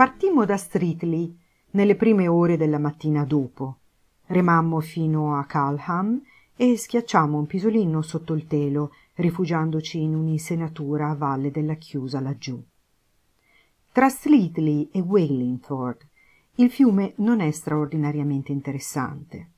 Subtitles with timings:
[0.00, 1.38] Partimmo da Streatley
[1.72, 3.80] nelle prime ore della mattina dopo.
[4.28, 6.18] Remammo fino a Calham
[6.56, 12.58] e schiacciammo un pisolino sotto il telo, rifugiandoci in un'insenatura a valle della chiusa laggiù.
[13.92, 16.08] Tra Streatley e Wallingford
[16.54, 19.50] il fiume non è straordinariamente interessante.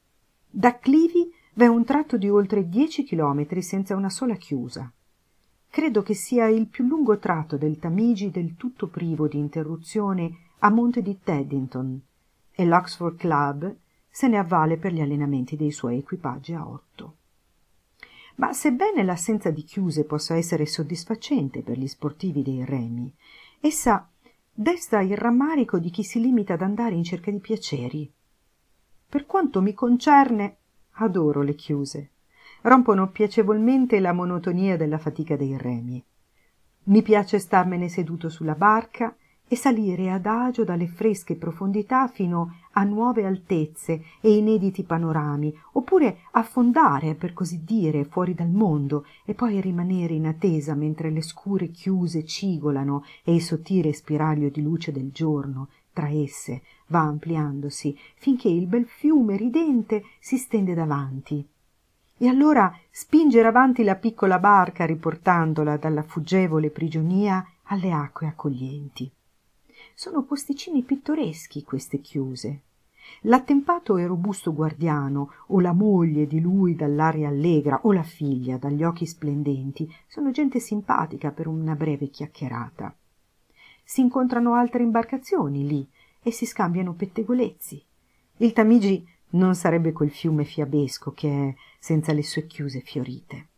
[0.51, 4.93] Da Clivi v'è un tratto di oltre dieci chilometri senza una sola chiusa.
[5.73, 10.69] Credo che sia il più lungo tratto del Tamigi del tutto privo di interruzione a
[10.69, 11.99] monte di Teddington
[12.51, 13.75] e l'Oxford Club
[14.11, 17.17] se ne avvale per gli allenamenti dei suoi equipaggi a otto.
[18.35, 23.11] Ma sebbene l'assenza di chiuse possa essere soddisfacente per gli sportivi dei remi,
[23.59, 24.07] essa
[24.53, 28.13] desta il rammarico di chi si limita ad andare in cerca di piaceri.
[29.09, 30.57] Per quanto mi concerne,
[30.97, 32.11] adoro le chiuse
[32.63, 36.03] rompono piacevolmente la monotonia della fatica dei remi.
[36.85, 39.15] Mi piace starmene seduto sulla barca
[39.47, 47.15] e salire adagio dalle fresche profondità fino a nuove altezze e inediti panorami, oppure affondare,
[47.15, 52.25] per così dire, fuori dal mondo e poi rimanere in attesa mentre le scure chiuse
[52.25, 58.67] cigolano e il sottile spiraglio di luce del giorno tra esse va ampliandosi finché il
[58.67, 61.47] bel fiume ridente si stende davanti
[62.23, 69.11] e allora spingere avanti la piccola barca riportandola dalla fuggevole prigionia alle acque accoglienti.
[69.93, 72.61] Sono posticini pittoreschi queste chiuse.
[73.23, 78.85] L'attempato e robusto guardiano, o la moglie di lui dall'aria allegra, o la figlia dagli
[78.85, 82.95] occhi splendenti, sono gente simpatica per una breve chiacchierata.
[83.83, 85.85] Si incontrano altre imbarcazioni lì
[86.23, 87.85] e si scambiano pettegolezzi.
[88.37, 93.49] Il Tamigi non sarebbe quel fiume fiabesco che è senza le sue chiuse fiorite.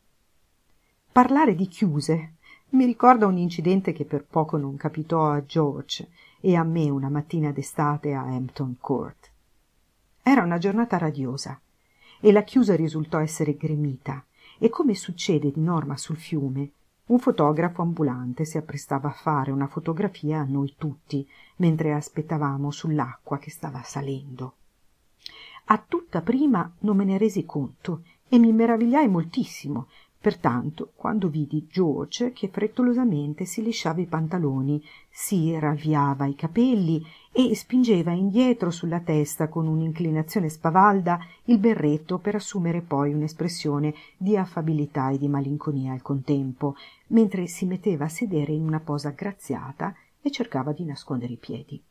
[1.13, 2.37] Parlare di chiuse
[2.71, 6.09] mi ricorda un incidente che per poco non capitò a George
[6.41, 9.31] e a me una mattina d'estate a Hampton Court.
[10.23, 11.61] Era una giornata radiosa
[12.19, 14.25] e la chiusa risultò essere gremita
[14.59, 16.71] e come succede di norma sul fiume
[17.09, 23.37] un fotografo ambulante si apprestava a fare una fotografia a noi tutti mentre aspettavamo sull'acqua
[23.37, 24.55] che stava salendo
[25.67, 29.89] a tutta prima non me ne resi conto e mi meravigliai moltissimo.
[30.25, 37.55] Pertanto quando vidi george che frettolosamente si lisciava i pantaloni si ravviava i capelli e
[37.55, 45.11] spingeva indietro sulla testa con un'inclinazione spavalda il berretto per assumere poi un'espressione di affabilità
[45.11, 46.75] e di malinconia al contempo
[47.09, 51.83] mentre si metteva a sedere in una posa graziata e cercava di nascondere i piedi.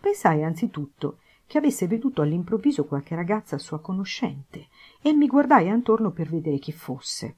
[0.00, 4.66] Pensai anzitutto che avesse veduto all'improvviso qualche ragazza sua conoscente
[5.00, 7.36] e mi guardai attorno per vedere chi fosse.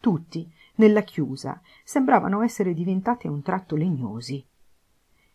[0.00, 4.44] Tutti nella chiusa sembravano essere diventati a un tratto legnosi.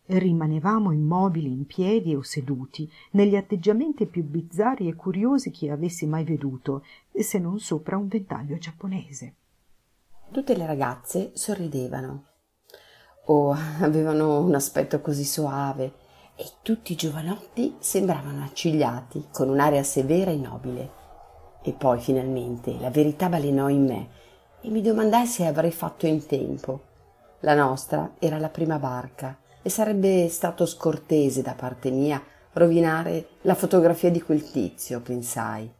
[0.06, 6.24] Rimanevamo immobili in piedi o seduti negli atteggiamenti più bizzarri e curiosi che avessi mai
[6.24, 9.34] veduto se non sopra un ventaglio giapponese.
[10.32, 12.24] Tutte le ragazze sorridevano.
[13.26, 15.99] O avevano un aspetto così soave
[16.40, 20.90] e tutti i giovanotti sembravano accigliati con un'aria severa e nobile.
[21.62, 24.08] E poi finalmente la verità balenò in me
[24.62, 26.80] e mi domandai se avrei fatto in tempo.
[27.40, 32.22] La nostra era la prima barca e sarebbe stato scortese da parte mia
[32.54, 35.70] rovinare la fotografia di quel tizio, pensai.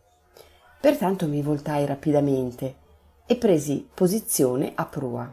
[0.78, 2.74] Pertanto mi voltai rapidamente
[3.24, 5.32] e presi posizione a prua,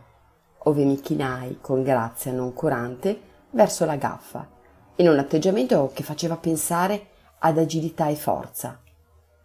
[0.60, 3.20] ove mi chinai con grazia noncurante
[3.52, 4.56] verso la gaffa
[4.98, 7.08] in un atteggiamento che faceva pensare
[7.40, 8.82] ad agilità e forza.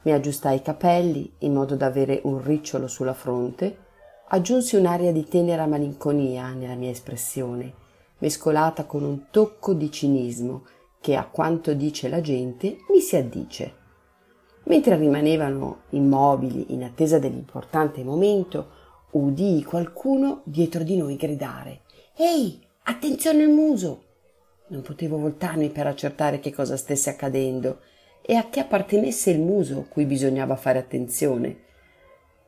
[0.02, 3.78] Mi aggiustai i capelli in modo da avere un ricciolo sulla fronte,
[4.28, 7.75] aggiunsi un'aria di tenera malinconia nella mia espressione,
[8.19, 10.64] mescolata con un tocco di cinismo
[11.00, 13.81] che a quanto dice la gente mi si addice.
[14.64, 21.82] Mentre rimanevano immobili in attesa dell'importante momento, udii qualcuno dietro di noi gridare
[22.16, 24.12] Ehi, attenzione al muso!
[24.72, 27.80] Non potevo voltarmi per accertare che cosa stesse accadendo
[28.22, 31.58] e a che appartenesse il muso cui bisognava fare attenzione.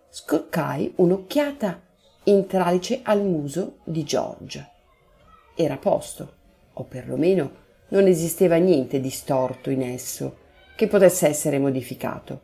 [0.09, 1.83] Scoccai un'occhiata
[2.25, 4.71] in tralice al muso di George.
[5.55, 6.33] Era posto,
[6.73, 10.39] o perlomeno non esisteva niente di storto in esso
[10.77, 12.41] che potesse essere modificato.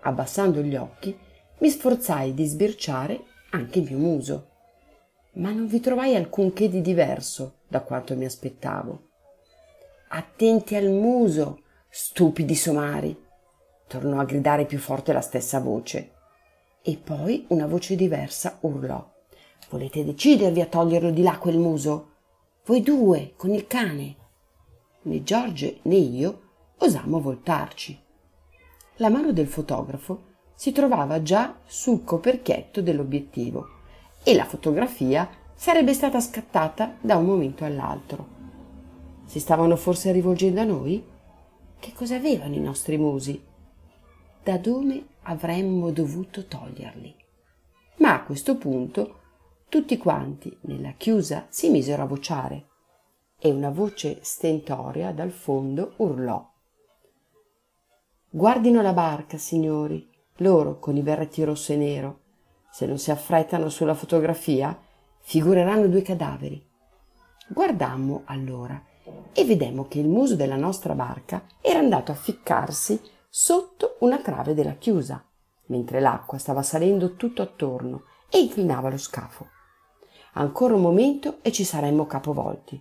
[0.00, 1.14] Abbassando gli occhi,
[1.58, 3.20] mi sforzai di sbirciare
[3.50, 4.48] anche il mio muso,
[5.36, 9.08] ma non vi trovai alcunché di diverso da quanto mi aspettavo.
[10.08, 13.24] Attenti al muso, stupidi somari,
[13.86, 16.12] tornò a gridare più forte la stessa voce.
[16.82, 19.04] E poi una voce diversa urlò.
[19.68, 22.12] Volete decidervi a toglierlo di là quel muso?
[22.64, 24.16] Voi due, con il cane.
[25.02, 26.42] Né Giorgio né io
[26.78, 28.00] osammo voltarci.
[28.96, 33.74] La mano del fotografo si trovava già sul coperchietto dell'obiettivo
[34.28, 38.26] e la fotografia sarebbe stata scattata da un momento all'altro.
[39.24, 41.00] Si stavano forse rivolgendo a noi?
[41.78, 43.40] Che cosa avevano i nostri musi?
[44.42, 47.14] Da dove avremmo dovuto toglierli?
[47.98, 49.20] Ma a questo punto
[49.68, 52.66] tutti quanti nella chiusa si misero a vociare
[53.38, 56.44] e una voce stentoria dal fondo urlò.
[58.28, 62.20] Guardino la barca, signori, loro con i berretti rosso e nero.
[62.76, 64.78] Se non si affrettano sulla fotografia,
[65.20, 66.62] figureranno due cadaveri.
[67.48, 68.78] Guardammo allora
[69.32, 73.00] e vedemmo che il muso della nostra barca era andato a ficcarsi
[73.30, 75.24] sotto una trave della chiusa,
[75.68, 79.48] mentre l'acqua stava salendo tutto attorno e inclinava lo scafo.
[80.34, 82.78] Ancora un momento e ci saremmo capovolti.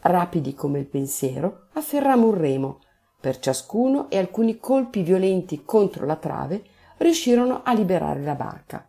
[0.00, 2.80] Rapidi come il pensiero, afferrammo un remo
[3.18, 6.62] per ciascuno e alcuni colpi violenti contro la trave
[6.98, 8.86] riuscirono a liberare la barca,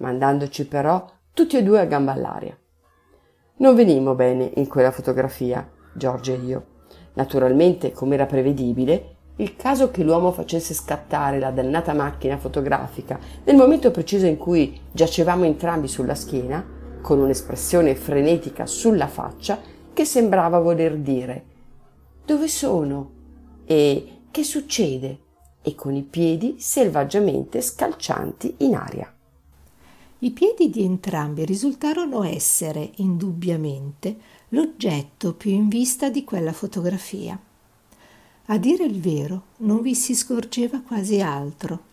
[0.00, 2.56] mandandoci però tutti e due a gamba all'aria.
[3.56, 6.64] Non venimmo bene in quella fotografia, Giorgio e io.
[7.14, 13.56] Naturalmente, come era prevedibile, il caso che l'uomo facesse scattare la dannata macchina fotografica nel
[13.56, 19.58] momento preciso in cui giacevamo entrambi sulla schiena, con un'espressione frenetica sulla faccia
[19.92, 21.44] che sembrava voler dire
[22.24, 23.10] Dove sono?
[23.64, 25.18] E che succede?
[25.62, 29.12] E con i piedi selvaggiamente scalcianti in aria.
[30.22, 34.18] I piedi di entrambi risultarono essere, indubbiamente,
[34.50, 37.40] l'oggetto più in vista di quella fotografia.
[38.46, 41.88] A dire il vero, non vi si scorgeva quasi altro.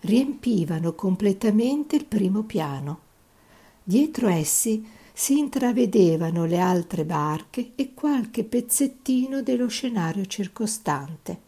[0.00, 2.98] Riempivano completamente il primo piano.
[3.84, 11.47] Dietro essi si intravedevano le altre barche e qualche pezzettino dello scenario circostante.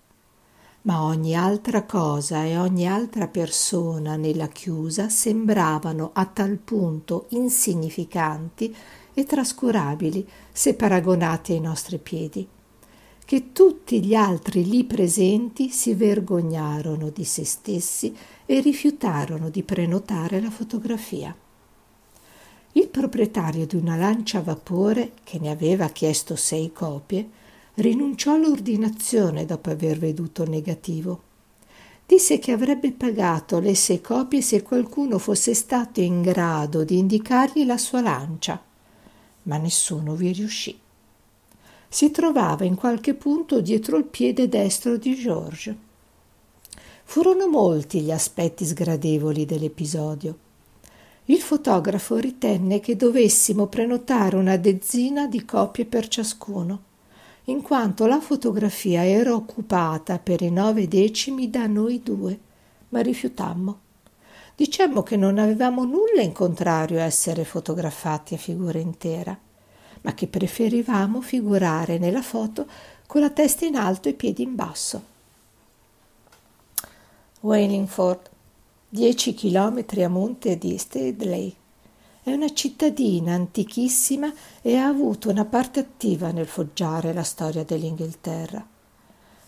[0.82, 8.74] Ma ogni altra cosa e ogni altra persona nella chiusa sembravano a tal punto insignificanti
[9.12, 12.48] e trascurabili se paragonati ai nostri piedi,
[13.26, 18.16] che tutti gli altri lì presenti si vergognarono di se stessi
[18.46, 21.36] e rifiutarono di prenotare la fotografia.
[22.72, 27.28] Il proprietario di una lancia a vapore, che ne aveva chiesto sei copie,
[27.74, 31.22] rinunciò all'ordinazione dopo aver veduto negativo.
[32.06, 37.64] Disse che avrebbe pagato le sei copie se qualcuno fosse stato in grado di indicargli
[37.64, 38.60] la sua lancia,
[39.44, 40.78] ma nessuno vi riuscì.
[41.88, 45.76] Si trovava in qualche punto dietro il piede destro di George.
[47.04, 50.48] Furono molti gli aspetti sgradevoli dell'episodio
[51.30, 56.82] il fotografo ritenne che dovessimo prenotare una dozzina di copie per ciascuno,
[57.50, 62.38] in quanto la fotografia era occupata per i nove decimi da noi due,
[62.90, 63.80] ma rifiutammo.
[64.54, 69.36] Dicemmo che non avevamo nulla in contrario a essere fotografati a figura intera,
[70.02, 72.66] ma che preferivamo figurare nella foto
[73.06, 75.02] con la testa in alto e i piedi in basso.
[77.40, 78.28] Wallingford
[78.90, 81.59] 10 chilometri a monte di Stedley.
[82.22, 88.62] È una cittadina antichissima e ha avuto una parte attiva nel foggiare la storia dell'Inghilterra.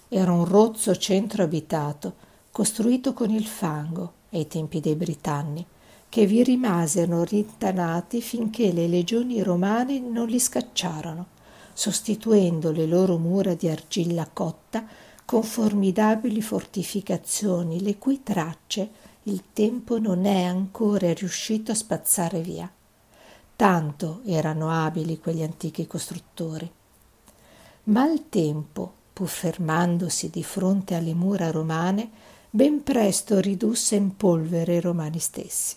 [0.09, 2.15] Era un rozzo centro abitato,
[2.51, 5.67] costruito con il fango ai tempi dei Britanni,
[6.09, 11.27] che vi rimasero rintanati finché le legioni romane non li scacciarono,
[11.75, 14.87] sostituendo le loro mura di argilla cotta
[15.27, 22.71] con formidabili fortificazioni, le cui tracce il tempo non è ancora riuscito a spazzare via.
[23.55, 26.69] Tanto erano abili quegli antichi costruttori.
[27.85, 32.11] Ma il tempo, pur fermandosi di fronte alle mura romane,
[32.51, 35.77] ben presto ridusse in polvere i romani stessi.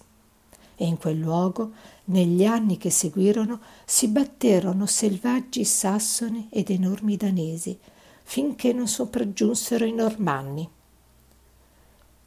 [0.75, 1.71] E in quel luogo,
[2.05, 7.77] negli anni che seguirono, si batterono selvaggi sassoni ed enormi danesi,
[8.23, 10.67] finché non sopraggiunsero i normanni.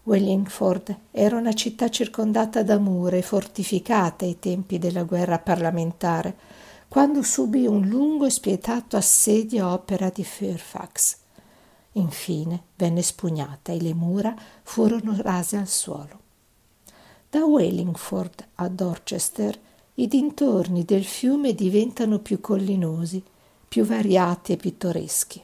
[0.08, 6.34] Wellingford era una città circondata da mura e fortificata ai tempi della guerra parlamentare,
[6.88, 11.16] quando subì un lungo e spietato assedio a opera di Fairfax.
[11.92, 16.20] Infine venne spugnata e le mura furono rase al suolo.
[17.28, 19.60] Da Wallingford a Dorchester
[19.96, 23.22] i dintorni del fiume diventano più collinosi,
[23.68, 25.42] più variati e pittoreschi.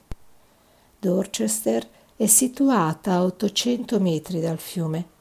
[0.99, 5.13] Dorchester è situata a 800 metri dal fiume.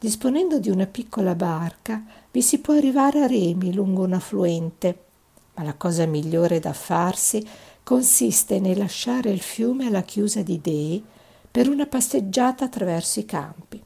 [0.00, 5.04] Disponendo di una piccola barca, vi si può arrivare a remi lungo un affluente,
[5.54, 7.46] ma la cosa migliore da farsi
[7.84, 11.04] consiste nel lasciare il fiume alla chiusa di Dei
[11.50, 13.82] per una passeggiata attraverso i campi.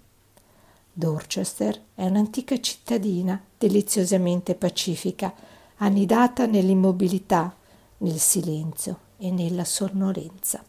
[0.91, 5.35] Dorchester è un'antica cittadina deliziosamente pacifica,
[5.77, 7.55] annidata nell'immobilità,
[7.99, 10.63] nel silenzio e nella sonnolenza.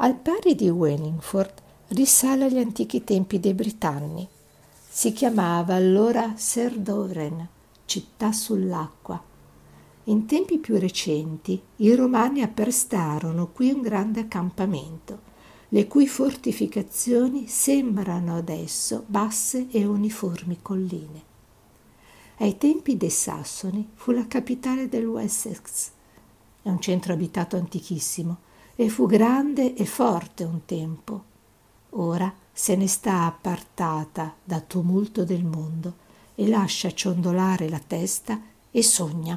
[0.00, 1.54] Al pari di Wellingford
[1.88, 4.28] risale agli antichi tempi dei Britanni.
[4.88, 7.48] Si chiamava allora Serdoren,
[7.84, 9.20] città sull'acqua.
[10.04, 15.18] In tempi più recenti i romani apprestarono qui un grande accampamento,
[15.70, 21.22] le cui fortificazioni sembrano adesso basse e uniformi colline.
[22.36, 25.90] Ai tempi dei Sassoni fu la capitale del Wessex.
[26.62, 28.46] È un centro abitato antichissimo,
[28.80, 31.24] e fu grande e forte un tempo.
[31.90, 35.96] Ora se ne sta appartata da tumulto del mondo
[36.36, 39.36] e lascia ciondolare la testa e sogna.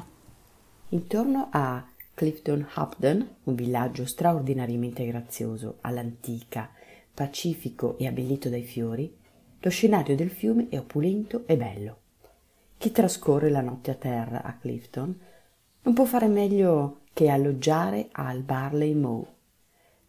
[0.90, 1.84] Intorno a
[2.14, 6.70] Clifton Hopden, un villaggio straordinariamente grazioso, all'antica,
[7.12, 9.12] pacifico e abbellito dai fiori,
[9.58, 11.96] lo scenario del fiume è opulento e bello.
[12.78, 15.18] Chi trascorre la notte a terra a Clifton
[15.82, 19.26] non può fare meglio che alloggiare al Barley Mow.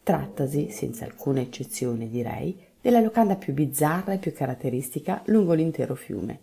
[0.03, 6.41] Trattasi, senza alcuna eccezione direi, della locanda più bizzarra e più caratteristica lungo l'intero fiume.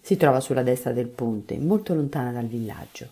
[0.00, 3.08] Si trova sulla destra del ponte, molto lontana dal villaggio.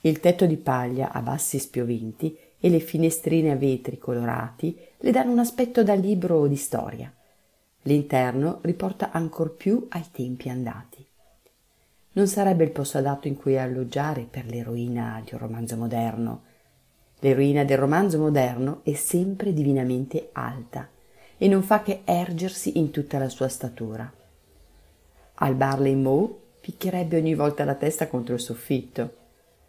[0.00, 5.32] Il tetto di paglia a bassi spioventi e le finestrine a vetri colorati le danno
[5.32, 7.12] un aspetto da libro di storia.
[7.82, 11.05] L'interno riporta ancor più ai tempi andati
[12.16, 16.42] non sarebbe il posto adatto in cui alloggiare per l'eroina di un romanzo moderno.
[17.20, 20.88] L'eroina del romanzo moderno è sempre divinamente alta
[21.36, 24.10] e non fa che ergersi in tutta la sua statura.
[25.34, 29.14] Al Barley Mow picchierebbe ogni volta la testa contro il soffitto.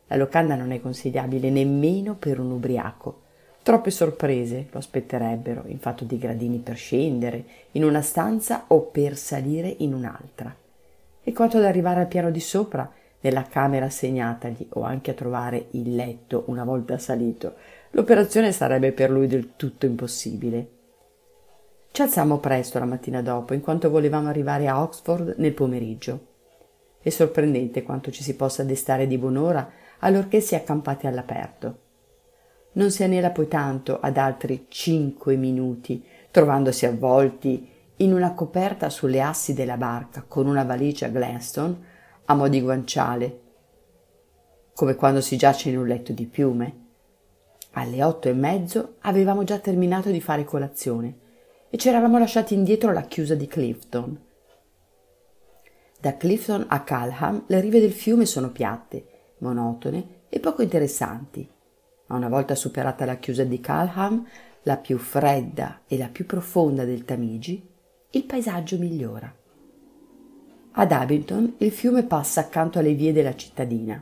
[0.08, 3.24] La locanda non è consigliabile nemmeno per un ubriaco.
[3.62, 9.18] Troppe sorprese lo aspetterebbero in fatto di gradini per scendere in una stanza o per
[9.18, 10.56] salire in un'altra
[11.28, 15.68] e quanto ad arrivare al piano di sopra, nella camera assegnatagli o anche a trovare
[15.72, 17.56] il letto una volta salito,
[17.92, 20.70] l'operazione sarebbe per lui del tutto impossibile.
[21.92, 26.28] Ci alzammo presto la mattina dopo, in quanto volevamo arrivare a Oxford nel pomeriggio.
[27.02, 29.70] È sorprendente quanto ci si possa destare di buon'ora
[30.00, 31.80] allorché si è accampati all'aperto.
[32.74, 39.22] Non si anela poi tanto ad altri cinque minuti, trovandosi avvolti in una coperta sulle
[39.22, 43.42] assi della barca con una valigia Gladstone a mo' di guanciale,
[44.76, 46.86] come quando si giace in un letto di piume.
[47.72, 51.26] Alle otto e mezzo avevamo già terminato di fare colazione
[51.70, 54.22] e ci eravamo lasciati indietro la chiusa di Clifton.
[56.00, 61.50] Da Clifton a Calham le rive del fiume sono piatte, monotone e poco interessanti,
[62.08, 64.26] ma una volta superata la chiusa di Calham,
[64.64, 67.76] la più fredda e la più profonda del Tamigi,
[68.12, 69.34] il paesaggio migliora.
[70.72, 74.02] Ad Abingdon il fiume passa accanto alle vie della cittadina.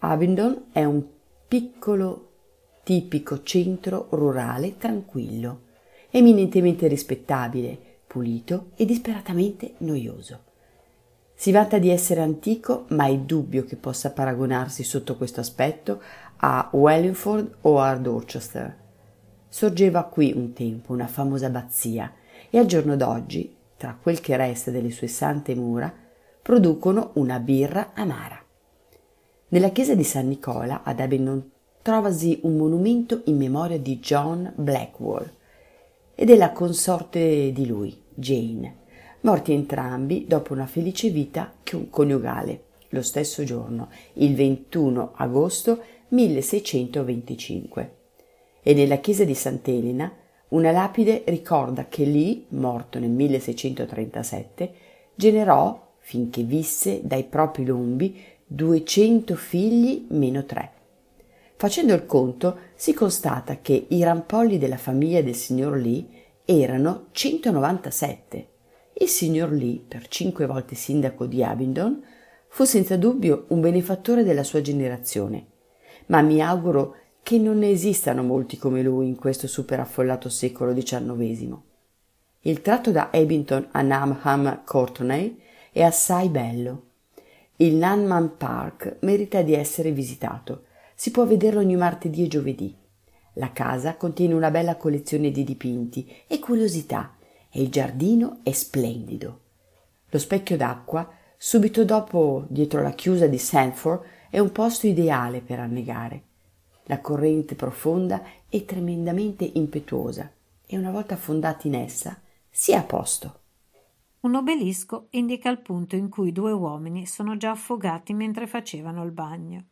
[0.00, 1.02] Abingdon è un
[1.48, 2.30] piccolo,
[2.82, 5.60] tipico centro rurale tranquillo,
[6.10, 10.50] eminentemente rispettabile, pulito e disperatamente noioso.
[11.34, 16.02] Si vanta di essere antico, ma è dubbio che possa paragonarsi sotto questo aspetto
[16.36, 18.76] a Wellingford o a Dorchester.
[19.48, 22.12] Sorgeva qui un tempo una famosa abbazia
[22.54, 25.90] e al giorno d'oggi, tra quel che resta delle sue sante mura,
[26.42, 28.38] producono una birra amara.
[29.48, 35.30] Nella chiesa di San Nicola ad Abingdon trovasi un monumento in memoria di John Blackwell
[36.14, 38.76] e della consorte di lui, Jane,
[39.20, 41.54] morti entrambi dopo una felice vita
[41.88, 47.96] coniugale, lo stesso giorno, il 21 agosto 1625.
[48.62, 50.20] E nella chiesa di Sant'Elena
[50.52, 54.72] una lapide ricorda che lì, morto nel 1637,
[55.14, 60.70] generò, finché visse, dai propri lombi 200 figli meno tre.
[61.56, 66.04] Facendo il conto, si constata che i rampolli della famiglia del signor Lee
[66.44, 68.48] erano 197.
[68.94, 72.02] Il signor Lee, per cinque volte sindaco di Abingdon,
[72.54, 75.46] Fu senza dubbio un benefattore della sua generazione,
[76.08, 81.56] ma mi auguro che non ne esistano molti come lui in questo superaffollato secolo XIX.
[82.40, 86.82] Il tratto da Abington a Namham Courtenay è assai bello.
[87.56, 90.64] Il Nanman Park merita di essere visitato.
[90.94, 92.76] Si può vederlo ogni martedì e giovedì.
[93.34, 97.14] La casa contiene una bella collezione di dipinti e curiosità
[97.50, 99.40] e il giardino è splendido.
[100.08, 105.58] Lo specchio d'acqua Subito dopo, dietro la chiusa di Sanford, è un posto ideale per
[105.58, 106.22] annegare.
[106.86, 110.30] La corrente profonda è tremendamente impetuosa
[110.66, 112.20] e una volta affondati in essa
[112.50, 113.40] si è a posto.
[114.20, 119.10] Un obelisco indica il punto in cui due uomini sono già affogati mentre facevano il
[119.10, 119.64] bagno.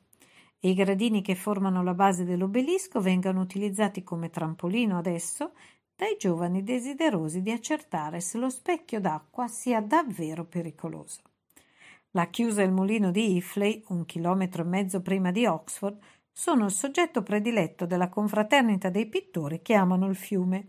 [0.58, 5.52] E i gradini che formano la base dell'obelisco vengono utilizzati come trampolino adesso
[5.96, 11.20] dai giovani desiderosi di accertare se lo specchio d'acqua sia davvero pericoloso.
[12.12, 15.98] La chiusa e il mulino di Ifley, un chilometro e mezzo prima di Oxford,
[16.40, 20.68] sono il soggetto prediletto della confraternita dei pittori che amano il fiume.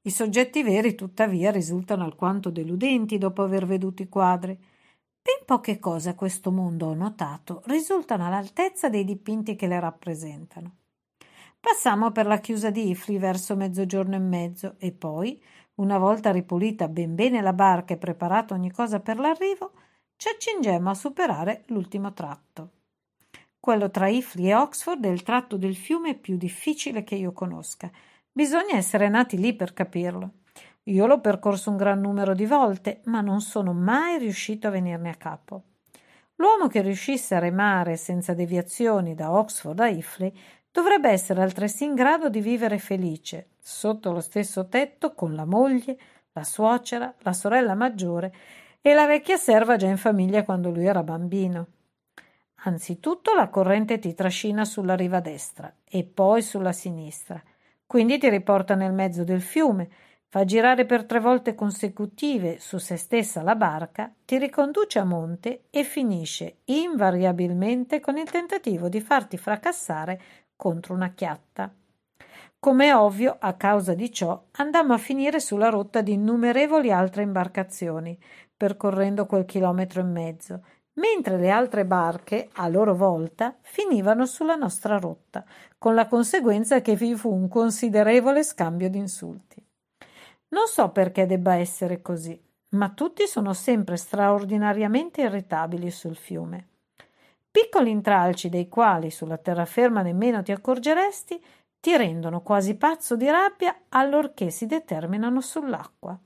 [0.00, 4.54] I soggetti veri, tuttavia, risultano alquanto deludenti dopo aver veduto i quadri.
[4.54, 10.76] Ben poche cose a questo mondo ho notato risultano all'altezza dei dipinti che le rappresentano.
[11.60, 15.38] Passammo per la chiusa di Ifli verso mezzogiorno e mezzo e poi,
[15.74, 19.72] una volta ripulita ben bene la barca e preparata ogni cosa per l'arrivo,
[20.16, 22.70] ci accingemmo a superare l'ultimo tratto.
[23.64, 27.90] Quello tra Ifli e Oxford è il tratto del fiume più difficile che io conosca.
[28.30, 30.32] Bisogna essere nati lì per capirlo.
[30.82, 35.08] Io l'ho percorso un gran numero di volte, ma non sono mai riuscito a venirne
[35.08, 35.62] a capo.
[36.34, 40.30] L'uomo che riuscisse a remare senza deviazioni da Oxford a Ifley
[40.70, 45.98] dovrebbe essere altresì in grado di vivere felice, sotto lo stesso tetto, con la moglie,
[46.32, 48.30] la suocera, la sorella maggiore
[48.82, 51.68] e la vecchia serva già in famiglia quando lui era bambino.
[52.66, 57.42] Anzitutto la corrente ti trascina sulla riva destra e poi sulla sinistra,
[57.86, 59.90] quindi ti riporta nel mezzo del fiume,
[60.28, 65.64] fa girare per tre volte consecutive su se stessa la barca, ti riconduce a monte
[65.68, 70.20] e finisce invariabilmente con il tentativo di farti fracassare
[70.56, 71.70] contro una chiatta.
[72.58, 78.18] Come ovvio, a causa di ciò, andammo a finire sulla rotta di innumerevoli altre imbarcazioni,
[78.56, 84.98] percorrendo quel chilometro e mezzo, mentre le altre barche, a loro volta, finivano sulla nostra
[84.98, 85.44] rotta,
[85.78, 89.62] con la conseguenza che vi fu un considerevole scambio di insulti.
[90.48, 96.68] Non so perché debba essere così, ma tutti sono sempre straordinariamente irritabili sul fiume.
[97.50, 101.42] Piccoli intralci dei quali sulla terraferma nemmeno ti accorgeresti
[101.78, 106.18] ti rendono quasi pazzo di rabbia allorché si determinano sull'acqua.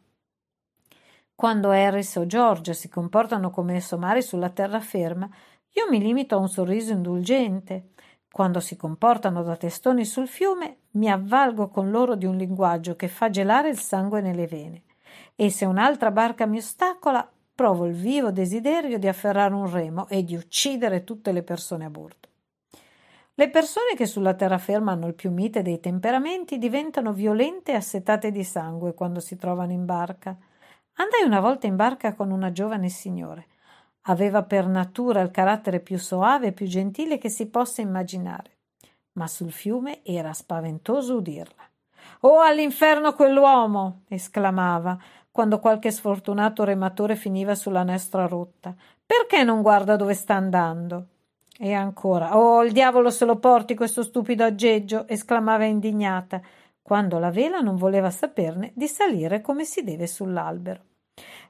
[1.39, 5.31] Quando Harris o George si comportano come somari sulla terraferma,
[5.75, 7.91] io mi limito a un sorriso indulgente.
[8.29, 13.07] Quando si comportano da testoni sul fiume, mi avvalgo con loro di un linguaggio che
[13.07, 14.83] fa gelare il sangue nelle vene.
[15.37, 20.25] E se un'altra barca mi ostacola, provo il vivo desiderio di afferrare un remo e
[20.25, 22.29] di uccidere tutte le persone a bordo.
[23.35, 28.33] Le persone che sulla terraferma hanno il più mite dei temperamenti diventano violente e assetate
[28.33, 30.37] di sangue quando si trovano in barca.
[31.01, 33.47] Andai una volta in barca con una giovane signore.
[34.03, 38.57] Aveva per natura il carattere più soave e più gentile che si possa immaginare,
[39.13, 41.63] ma sul fiume era spaventoso udirla.
[42.21, 44.03] Oh, all'inferno quell'uomo!
[44.09, 44.99] esclamava
[45.31, 48.75] quando qualche sfortunato rematore finiva sulla nostra rotta.
[49.07, 51.07] Perché non guarda dove sta andando?
[51.57, 55.07] E ancora, oh, il diavolo se lo porti questo stupido aggeggio!
[55.07, 56.41] esclamava indignata,
[56.83, 60.87] quando la vela non voleva saperne di salire come si deve sull'albero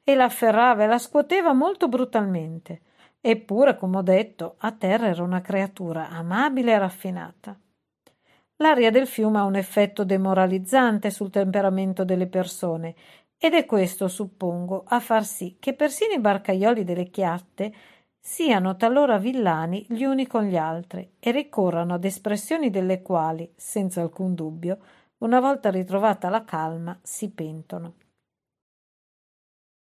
[0.08, 2.80] e la afferrava e la scuoteva molto brutalmente.
[3.20, 7.54] Eppure, come ho detto, a terra era una creatura amabile e raffinata.
[8.56, 12.94] L'aria del fiume ha un effetto demoralizzante sul temperamento delle persone
[13.36, 17.70] ed è questo, suppongo, a far sì che persino i barcaioli delle chiatte
[18.18, 24.00] siano talora villani gli uni con gli altri e ricorrano ad espressioni delle quali, senza
[24.00, 24.78] alcun dubbio,
[25.18, 28.07] una volta ritrovata la calma, si pentono.